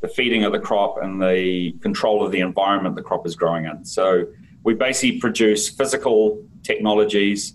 [0.00, 3.64] the feeding of the crop, and the control of the environment the crop is growing
[3.64, 3.84] in.
[3.84, 4.26] So
[4.62, 7.54] we basically produce physical technologies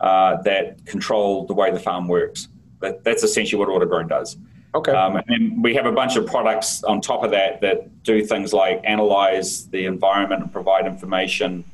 [0.00, 2.48] uh, that control the way the farm works.
[2.80, 4.36] That, that's essentially what AutoGrown does.
[4.74, 4.92] Okay.
[4.92, 8.52] Um, and we have a bunch of products on top of that that do things
[8.52, 11.64] like analyze the environment and provide information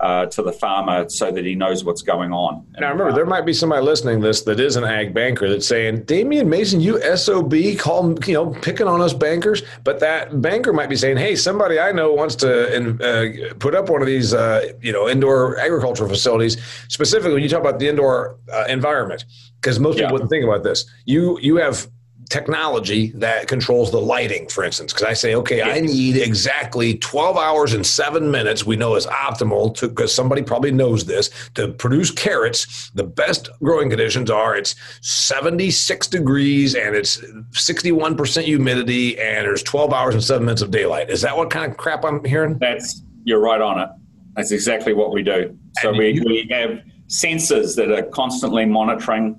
[0.00, 2.66] uh, to the farmer so that he knows what's going on.
[2.78, 5.66] Now, remember, there might be somebody listening to this that is an ag banker that's
[5.66, 9.62] saying, Damian Mason, you SOB, call, you know, picking on us bankers.
[9.84, 13.90] But that banker might be saying, hey, somebody I know wants to uh, put up
[13.90, 16.56] one of these, uh, you know, indoor agricultural facilities.
[16.88, 19.24] Specifically, when you talk about the indoor uh, environment,
[19.60, 20.90] because most people wouldn't think about this.
[21.04, 21.86] You, you have
[22.30, 24.92] technology that controls the lighting, for instance.
[24.92, 29.06] Because I say, okay, I need exactly 12 hours and seven minutes, we know is
[29.06, 32.90] optimal to because somebody probably knows this, to produce carrots.
[32.94, 39.92] The best growing conditions are it's 76 degrees and it's 61% humidity and there's 12
[39.92, 41.10] hours and seven minutes of daylight.
[41.10, 42.58] Is that what kind of crap I'm hearing?
[42.58, 43.88] That's you're right on it.
[44.36, 45.58] That's exactly what we do.
[45.80, 49.38] So we, we have sensors that are constantly monitoring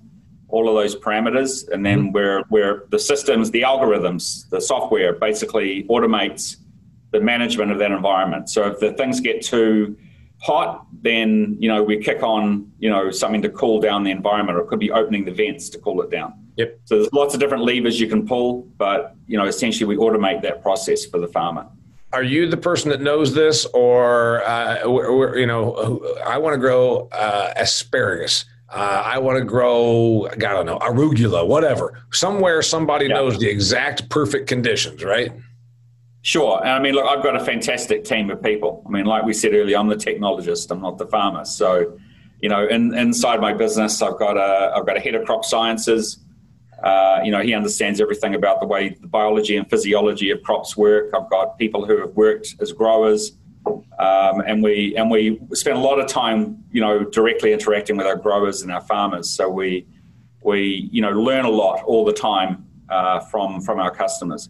[0.51, 2.11] all of those parameters, and then mm-hmm.
[2.11, 6.57] where where the systems, the algorithms, the software basically automates
[7.11, 8.49] the management of that environment.
[8.49, 9.97] So if the things get too
[10.41, 14.57] hot, then you know we kick on you know something to cool down the environment,
[14.57, 16.33] or it could be opening the vents to cool it down.
[16.57, 16.79] Yep.
[16.85, 20.41] So there's lots of different levers you can pull, but you know essentially we automate
[20.43, 21.67] that process for the farmer.
[22.13, 24.85] Are you the person that knows this, or uh,
[25.35, 28.43] you know, I want to grow uh, asparagus?
[28.71, 32.01] Uh, I want to grow, I don't know, arugula, whatever.
[32.11, 33.15] Somewhere somebody yeah.
[33.15, 35.33] knows the exact perfect conditions, right?
[36.21, 36.59] Sure.
[36.61, 38.81] And I mean, look, I've got a fantastic team of people.
[38.87, 41.43] I mean, like we said earlier, I'm the technologist, I'm not the farmer.
[41.43, 41.99] So,
[42.41, 45.43] you know, in, inside my business, I've got a, I've got a head of crop
[45.43, 46.19] sciences.
[46.81, 50.77] Uh, you know, he understands everything about the way the biology and physiology of crops
[50.77, 51.13] work.
[51.13, 53.33] I've got people who have worked as growers
[53.65, 58.07] um, and we and we spend a lot of time, you know, directly interacting with
[58.07, 59.29] our growers and our farmers.
[59.29, 59.85] So we
[60.43, 64.49] we you know learn a lot all the time uh, from from our customers.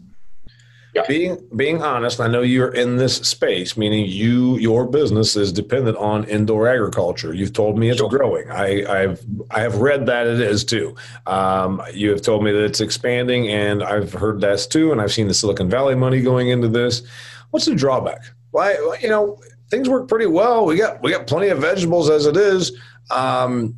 [0.93, 1.04] Yeah.
[1.08, 5.95] Being being honest, I know you're in this space, meaning you your business is dependent
[5.97, 7.34] on indoor agriculture.
[7.34, 8.10] You've told me it's sure.
[8.10, 8.52] growing.
[8.52, 10.95] I, I've I have read that it is too.
[11.28, 15.13] Um, you have told me that it's expanding, and I've heard that's too, and I've
[15.13, 17.04] seen the Silicon Valley money going into this.
[17.52, 18.24] What's the drawback?
[18.52, 20.66] Why, you know, things work pretty well.
[20.66, 22.78] We got we got plenty of vegetables as it is.
[23.10, 23.76] Um,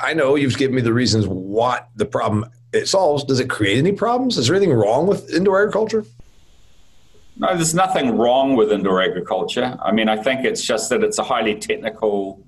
[0.00, 3.24] I know you've given me the reasons what the problem it solves.
[3.24, 4.38] Does it create any problems?
[4.38, 6.04] Is there anything wrong with indoor agriculture?
[7.36, 9.76] No, there's nothing wrong with indoor agriculture.
[9.82, 12.44] I mean, I think it's just that it's a highly technical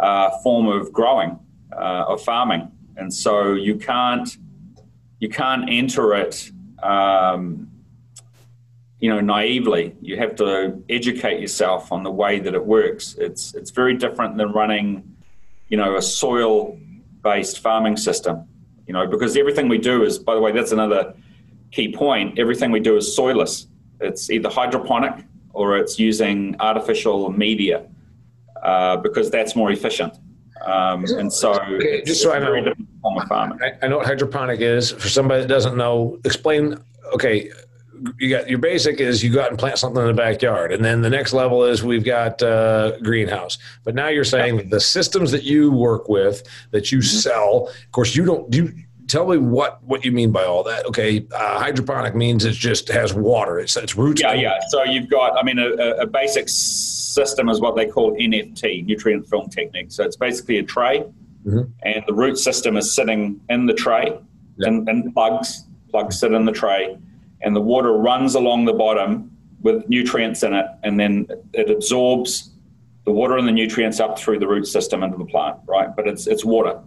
[0.00, 1.38] uh, form of growing,
[1.72, 4.36] uh, of farming, and so you can't
[5.20, 6.50] you can't enter it
[6.82, 7.70] um,
[9.00, 9.94] you know, naively.
[10.00, 13.14] You have to educate yourself on the way that it works.
[13.18, 15.16] It's it's very different than running,
[15.68, 18.48] you know, a soil-based farming system.
[18.86, 21.14] You know, because everything we do is, by the way, that's another
[21.72, 22.38] key point.
[22.38, 23.66] Everything we do is soilless.
[24.00, 27.86] It's either hydroponic or it's using artificial media
[28.62, 30.14] uh, because that's more efficient.
[30.64, 32.54] Um, and so, okay, just so I know,
[33.04, 34.90] I, I know what hydroponic is.
[34.90, 36.78] For somebody that doesn't know, explain.
[37.14, 37.50] Okay,
[38.18, 40.84] you got your basic is you go out and plant something in the backyard, and
[40.84, 43.58] then the next level is we've got uh, greenhouse.
[43.84, 47.18] But now you're saying the systems that you work with that you mm-hmm.
[47.18, 47.68] sell.
[47.68, 48.50] Of course, you don't.
[48.50, 48.74] Do you
[49.08, 50.86] tell me what what you mean by all that?
[50.86, 53.58] Okay, uh, hydroponic means it just has water.
[53.58, 54.20] It's it's roots.
[54.20, 54.58] Yeah, yeah.
[54.68, 55.38] So you've got.
[55.38, 59.90] I mean, a, a basic system is what they call NFT, nutrient film technique.
[59.90, 61.04] So it's basically a tray,
[61.46, 61.62] mm-hmm.
[61.82, 64.06] and the root system is sitting in the tray,
[64.56, 64.68] yep.
[64.68, 66.98] and, and plugs plugs sit in the tray
[67.42, 69.30] and the water runs along the bottom
[69.62, 72.50] with nutrients in it, and then it absorbs
[73.04, 75.94] the water and the nutrients up through the root system into the plant, right?
[75.94, 76.80] But it's it's water.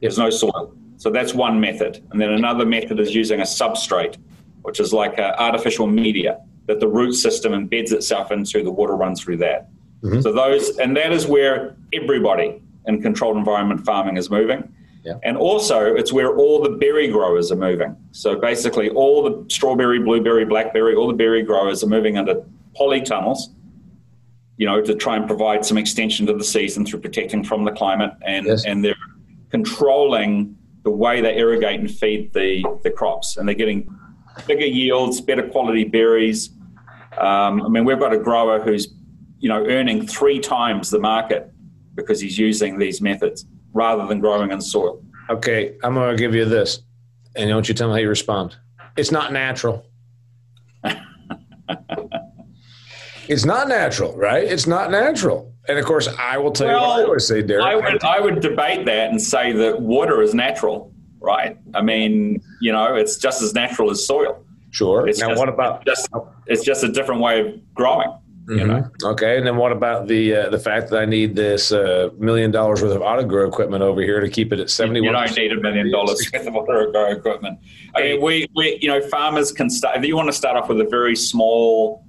[0.00, 0.74] There's no soil.
[0.96, 2.02] So that's one method.
[2.10, 4.16] And then another method is using a substrate,
[4.62, 8.96] which is like an artificial media that the root system embeds itself into, the water
[8.96, 9.68] runs through that.
[10.02, 10.20] Mm-hmm.
[10.20, 14.72] So those, and that is where everybody in controlled environment farming is moving.
[15.04, 15.18] Yeah.
[15.22, 17.94] And also, it's where all the berry growers are moving.
[18.12, 22.42] So basically, all the strawberry, blueberry, blackberry, all the berry growers are moving under
[22.74, 23.38] polytunnels,
[24.56, 27.70] you know, to try and provide some extension to the season through protecting from the
[27.70, 28.12] climate.
[28.22, 28.64] And, yes.
[28.64, 28.96] and they're
[29.50, 33.36] controlling the way they irrigate and feed the, the crops.
[33.36, 33.86] And they're getting
[34.46, 36.48] bigger yields, better quality berries.
[37.18, 38.88] Um, I mean, we've got a grower who's,
[39.38, 41.52] you know, earning three times the market
[41.94, 45.02] because he's using these methods rather than growing in soil.
[45.28, 46.80] Okay, I'm going to give you this,
[47.36, 48.56] and I want you to tell me how you respond.
[48.96, 49.84] It's not natural.
[53.28, 54.44] It's not natural, right?
[54.44, 55.52] It's not natural.
[55.68, 57.64] And of course, I will tell well, you what I always say, Derek.
[57.64, 61.56] I would, I would debate that and say that water is natural, right?
[61.74, 64.44] I mean, you know, it's just as natural as soil.
[64.70, 65.08] Sure.
[65.08, 65.86] It's now, just, what about?
[65.86, 66.10] It's just,
[66.46, 68.12] it's just a different way of growing.
[68.44, 68.58] Mm-hmm.
[68.58, 68.90] You know?
[69.02, 72.50] Okay, and then what about the uh, the fact that I need this uh, million
[72.50, 75.00] dollars worth of AutoGrow equipment over here to keep it at seventy?
[75.00, 77.58] You don't need a million dollars worth of AutoGrow equipment.
[77.94, 79.96] I mean, we, we you know farmers can start.
[79.96, 82.04] If you want to start off with a very small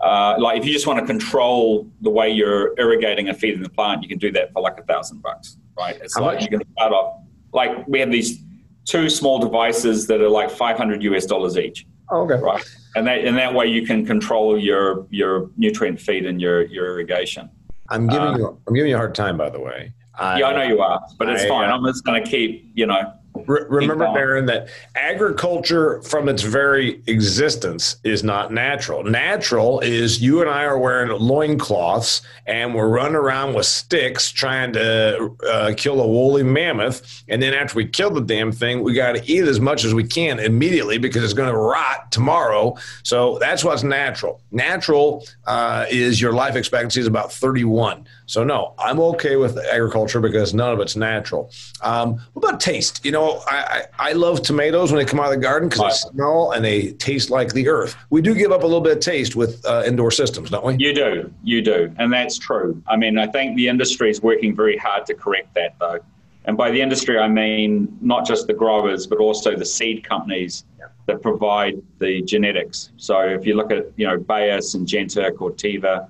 [0.00, 3.68] uh, like if you just want to control the way you're irrigating and feeding the
[3.68, 5.98] plant, you can do that for like a thousand bucks, right?
[6.00, 6.50] It's How like much?
[6.50, 7.20] you can start off
[7.52, 8.42] like we have these
[8.84, 11.86] two small devices that are like 500 US dollars each.
[12.10, 12.42] Oh, okay.
[12.42, 12.64] Right.
[12.94, 16.86] And that, and that way you can control your, your nutrient feed and your, your
[16.86, 17.48] irrigation.
[17.88, 19.92] I'm giving um, you, I'm giving you a hard time, by the way.
[20.18, 21.70] I, yeah, I know you are, but it's I, fine.
[21.70, 27.02] Uh, I'm just going to keep, you know, remember, Darynn, that agriculture from its very
[27.06, 29.04] existence is not natural.
[29.04, 34.72] Natural is you and I are wearing loincloths and we're running around with sticks trying
[34.72, 37.22] to uh, kill a woolly mammoth.
[37.28, 39.94] And then after we kill the damn thing, we got to eat as much as
[39.94, 42.76] we can immediately because it's going to rot tomorrow.
[43.02, 44.40] So that's what's natural.
[44.50, 48.06] Natural uh, is your life expectancy is about 31.
[48.30, 51.50] So no, I'm okay with agriculture because none of it's natural.
[51.82, 53.04] Um, what about taste?
[53.04, 53.56] You know, I,
[53.98, 56.64] I, I, love tomatoes when they come out of the garden because they smell and
[56.64, 57.96] they taste like the earth.
[58.10, 60.76] We do give up a little bit of taste with uh, indoor systems, don't we?
[60.78, 62.80] You do, you do, and that's true.
[62.86, 65.98] I mean, I think the industry is working very hard to correct that, though.
[66.44, 70.66] And by the industry, I mean not just the growers, but also the seed companies
[71.06, 72.92] that provide the genetics.
[72.96, 76.08] So if you look at, you know, Bayer, Syngenta, Corteva,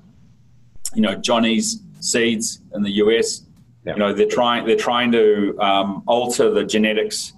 [0.94, 3.42] you know, Johnny's seeds in the US.
[3.84, 3.94] Yeah.
[3.94, 7.32] You know, they're trying they're trying to um, alter the genetics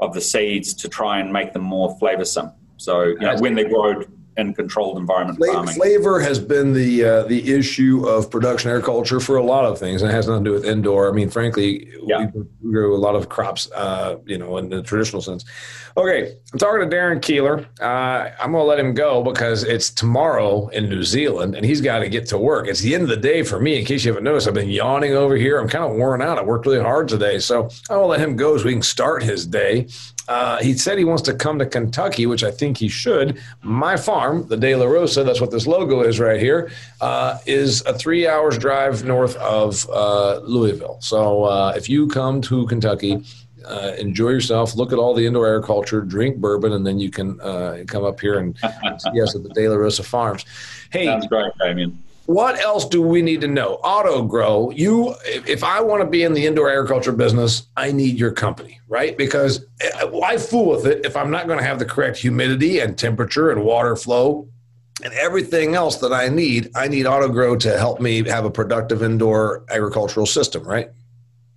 [0.00, 2.52] of the seeds to try and make them more flavorsome.
[2.76, 4.02] So you know, when they grow
[4.36, 5.74] in controlled environment flavor, farming.
[5.74, 10.02] Flavor has been the uh, the issue of production agriculture for a lot of things,
[10.02, 11.08] and it has nothing to do with indoor.
[11.08, 12.30] I mean, frankly, yeah.
[12.34, 15.44] we grow a lot of crops, uh, you know, in the traditional sense.
[15.96, 17.66] Okay, I'm talking to Darynn Keiller.
[17.80, 21.80] Uh, I'm going to let him go because it's tomorrow in New Zealand, and he's
[21.80, 22.66] got to get to work.
[22.66, 23.78] It's the end of the day for me.
[23.78, 25.60] In case you haven't noticed, I've been yawning over here.
[25.60, 26.36] I'm kind of worn out.
[26.36, 29.46] I worked really hard today, so I'll let him go so we can start his
[29.46, 29.86] day.
[30.28, 33.40] Uh, he said he wants to come to Kentucky, which I think he should.
[33.62, 37.82] My farm, the De La Rosa, that's what this logo is right here, uh, is
[37.86, 40.98] a three hours drive north of uh, Louisville.
[41.00, 43.22] So uh, if you come to Kentucky,
[43.66, 47.38] uh, enjoy yourself, look at all the indoor agriculture, drink bourbon, and then you can
[47.86, 48.56] come up here and
[48.98, 50.44] see us at the De La Rosa Farms.
[50.90, 53.78] Hey, sounds great, Damian what else do we need to know?
[53.84, 54.76] AutoGrow.
[54.76, 58.80] You, if I want to be in the indoor agriculture business, I need your company,
[58.88, 59.16] right?
[59.16, 62.80] Because eh, why fool with it if I'm not going to have the correct humidity
[62.80, 64.48] and temperature and water flow
[65.02, 66.70] and everything else that I need?
[66.74, 70.90] I need AutoGrow to help me have a productive indoor agricultural system, right?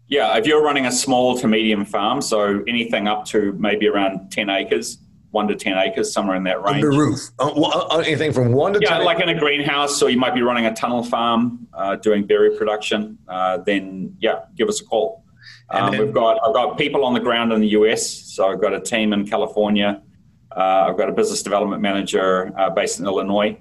[0.08, 4.32] Yeah, if you're running a small to medium farm, so anything up to maybe around
[4.32, 4.98] 10 acres,
[5.32, 6.84] one to 10 acres, somewhere in that range.
[6.84, 7.20] Under roof.
[7.40, 10.34] Uh, uh, anything from one to yeah, 10 like in a greenhouse, so you might
[10.34, 14.86] be running a tunnel farm uh, doing berry production, uh, then yeah, give us a
[14.86, 15.24] call.
[15.70, 18.62] Um, then, we've got I've got people on the ground in the US, so I've
[18.62, 20.02] got a team in California.
[20.56, 23.60] Uh, I've got a business development manager uh, based in Illinois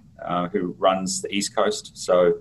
[0.53, 1.97] who runs the East Coast.
[1.99, 2.39] So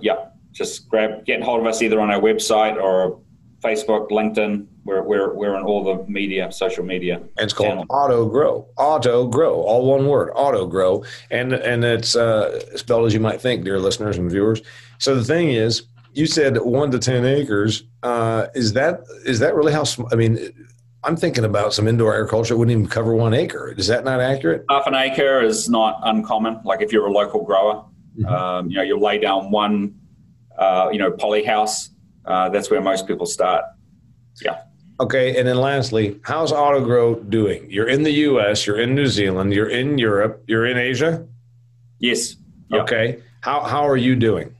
[0.00, 3.20] yeah, just grab get hold of us either on our website or
[3.60, 4.66] Facebook, LinkedIn.
[4.84, 7.16] We're, we're, we're on all the media, social media.
[7.16, 7.86] And it's called channel.
[7.88, 8.66] AutoGrow.
[8.76, 11.06] Auto Grow, all one word, AutoGrow.
[11.30, 14.62] And, and it's uh, spelled as you might think, dear listeners and viewers.
[14.98, 17.84] So the thing is, you said one to 10 acres.
[18.02, 20.38] Uh, is that is that really how, I mean,
[21.02, 23.74] I'm thinking about some indoor agriculture wouldn't even cover one acre.
[23.76, 24.64] Is that not accurate?
[24.70, 26.60] Half an acre is not uncommon.
[26.64, 27.84] Like if you're a local grower,
[28.16, 28.26] mm-hmm.
[28.26, 29.98] um, you know, you'll lay down one,
[30.56, 31.90] uh, you know, poly house
[32.24, 33.64] uh, that's where most people start.
[34.42, 34.62] Yeah.
[35.00, 37.68] Okay, and then lastly, how's AutoGrow doing?
[37.68, 41.26] You're in the U.S., you're in New Zealand, you're in Europe, you're in Asia.
[41.98, 42.36] Yes.
[42.70, 42.82] Yep.
[42.82, 43.22] Okay.
[43.40, 44.54] How how are you doing?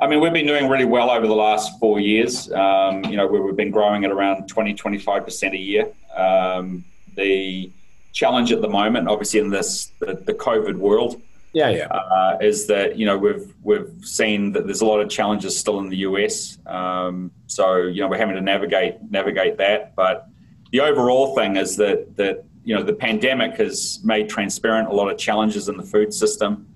[0.00, 2.50] I mean, we've been doing really well over the last four years.
[2.50, 5.92] Um, you know, we've been growing at around 20, 25% a year.
[6.16, 6.84] Um,
[7.14, 7.70] the
[8.12, 11.20] challenge at the moment, obviously, in this the, the COVID world,
[11.52, 11.86] yeah, yeah.
[11.86, 15.78] Uh, is that you know we've we've seen that there's a lot of challenges still
[15.80, 16.58] in the US.
[16.66, 19.94] Um, so you know we're having to navigate navigate that.
[19.94, 20.28] But
[20.70, 25.10] the overall thing is that that you know the pandemic has made transparent a lot
[25.10, 26.68] of challenges in the food system.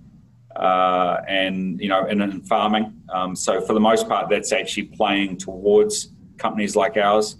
[0.55, 2.91] Uh, and you know, and in farming.
[3.11, 7.37] Um, so for the most part, that's actually playing towards companies like ours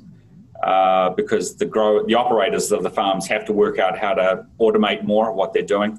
[0.63, 4.47] uh, because the grow the operators of the farms have to work out how to
[4.61, 5.99] automate more of what they're doing.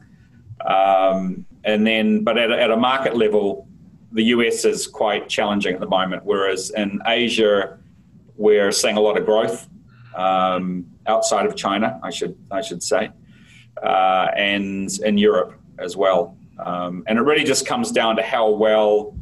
[0.68, 3.68] Um, and then, but at, at a market level,
[4.12, 7.78] the US is quite challenging at the moment, whereas in Asia,
[8.36, 9.68] we're seeing a lot of growth
[10.16, 13.12] um, outside of China, I should I should say,
[13.82, 16.38] uh, and in Europe as well.
[16.60, 19.16] Um, and it really just comes down to how well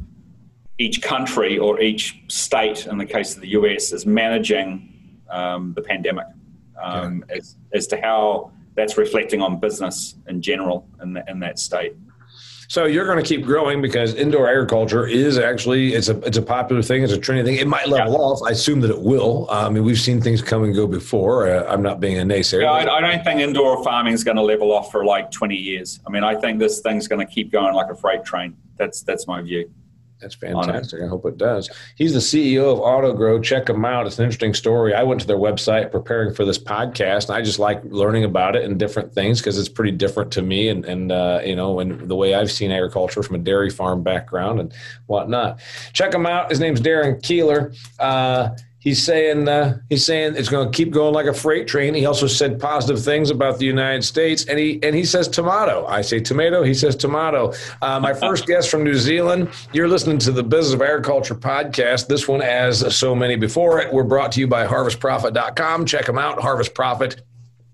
[0.78, 5.82] each country or each state, in the case of the US, is managing um, the
[5.82, 6.26] pandemic
[6.82, 11.58] um, as, as to how that's reflecting on business in general in, the, in that
[11.58, 11.94] state.
[12.68, 16.42] So you're going to keep growing because indoor agriculture is actually it's a it's a
[16.42, 17.04] popular thing.
[17.04, 17.56] It's a trendy thing.
[17.56, 18.18] It might level yeah.
[18.18, 18.40] off.
[18.44, 19.46] I assume that it will.
[19.48, 21.48] Uh, I mean, we've seen things come and go before.
[21.48, 22.62] Uh, I'm not being a naysayer.
[22.62, 25.54] Yeah, I, I, don't think indoor farming is going to level off for like 20
[25.54, 26.00] years.
[26.06, 28.56] I mean, I think this thing's going to keep going like a freight train.
[28.76, 29.70] That's that's my view.
[30.20, 31.02] That's fantastic.
[31.02, 31.70] I hope it does.
[31.96, 33.42] He's the CEO of AutoGrow.
[33.42, 34.06] Check him out.
[34.06, 34.94] It's an interesting story.
[34.94, 38.56] I went to their website preparing for this podcast, and I just like learning about
[38.56, 41.80] it and different things because it's pretty different to me and and uh, you know
[41.80, 44.72] and the way I've seen agriculture from a dairy farm background and
[45.06, 45.60] whatnot.
[45.92, 46.50] Check him out.
[46.50, 47.72] His name's Darynn Keiller.
[47.98, 48.50] Uh,
[48.86, 51.92] he's saying uh, he's saying it's going to keep going like a freight train.
[51.92, 55.84] He also said positive things about the United States, and he and he says tomato.
[55.86, 56.62] I say tomato.
[56.62, 57.52] He says tomato.
[57.82, 59.50] Uh, my first guest from New Zealand.
[59.72, 62.06] You're listening to the Business of Agriculture podcast.
[62.06, 65.84] This one, as so many before it, we're brought to you by HarvestProfit.com.
[65.84, 66.40] Check them out.
[66.40, 67.22] Harvest Profit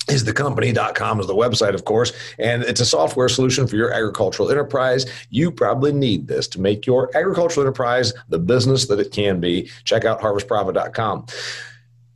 [0.09, 2.13] is the company.com is the website of course.
[2.39, 5.07] And it's a software solution for your agricultural enterprise.
[5.31, 9.71] You probably need this to make your agricultural enterprise the business that it can be.
[9.85, 11.27] Check out harvestprofit.com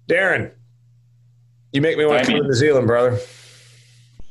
[0.09, 0.53] darynn
[1.72, 3.18] you make me want to come to new zealand brother.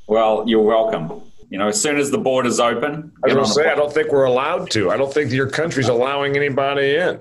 [0.08, 1.22] Well you're welcome.
[1.50, 3.94] You know as soon as the borders open i was going to say i don't
[3.94, 4.90] think we're allowed to.
[4.92, 7.20] I don't think your country's allowing anybody in.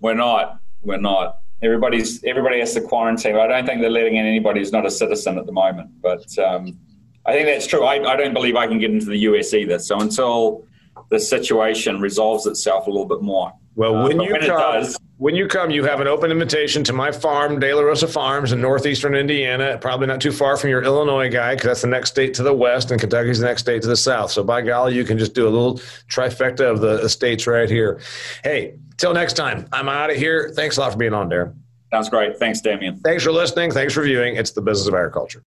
[0.00, 0.60] We're not.
[0.82, 3.36] We're not everybody's everybody has to quarantine.
[3.36, 5.90] I don't think they're letting in anybody who's not a citizen at the moment.
[6.00, 6.78] But um,
[7.26, 7.84] I think that's true.
[7.84, 9.78] I, I, don't believe I can get into the US either.
[9.78, 10.64] So until
[11.10, 13.52] the situation resolves itself a little bit more.
[13.74, 16.32] Well, uh, when uh, you when come, does, when you come, you have an open
[16.32, 19.78] invitation to my farm, De La Rosa Farms in northeastern Indiana.
[19.80, 22.52] Probably not too far from your Illinois guy, because that's the next state to the
[22.52, 24.32] west, and Kentucky's the next state to the south.
[24.32, 25.74] So by golly, you can just do a little
[26.08, 28.00] trifecta of the states right here.
[28.42, 30.52] Hey, Till next time, I'm out of here.
[30.54, 31.54] Thanks a lot for being on, Darynn.
[31.90, 32.36] Sounds great.
[32.36, 32.98] Thanks, Damian.
[32.98, 33.70] Thanks for listening.
[33.70, 34.36] Thanks for viewing.
[34.36, 35.42] It's the business of agriculture.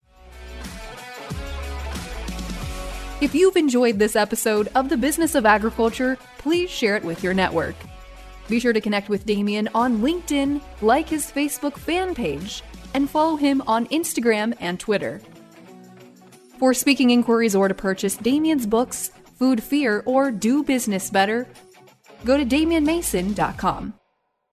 [3.20, 7.34] If you've enjoyed this episode of The Business of Agriculture, please share it with your
[7.34, 7.74] network.
[8.50, 13.36] Be sure to connect with Damian on LinkedIn, like his Facebook fan page, and follow
[13.36, 15.20] him on Instagram and Twitter.
[16.58, 21.46] For speaking inquiries or to purchase Damian's books, Food Fear, or Do Business Better,
[22.24, 23.94] go to damianmason.com.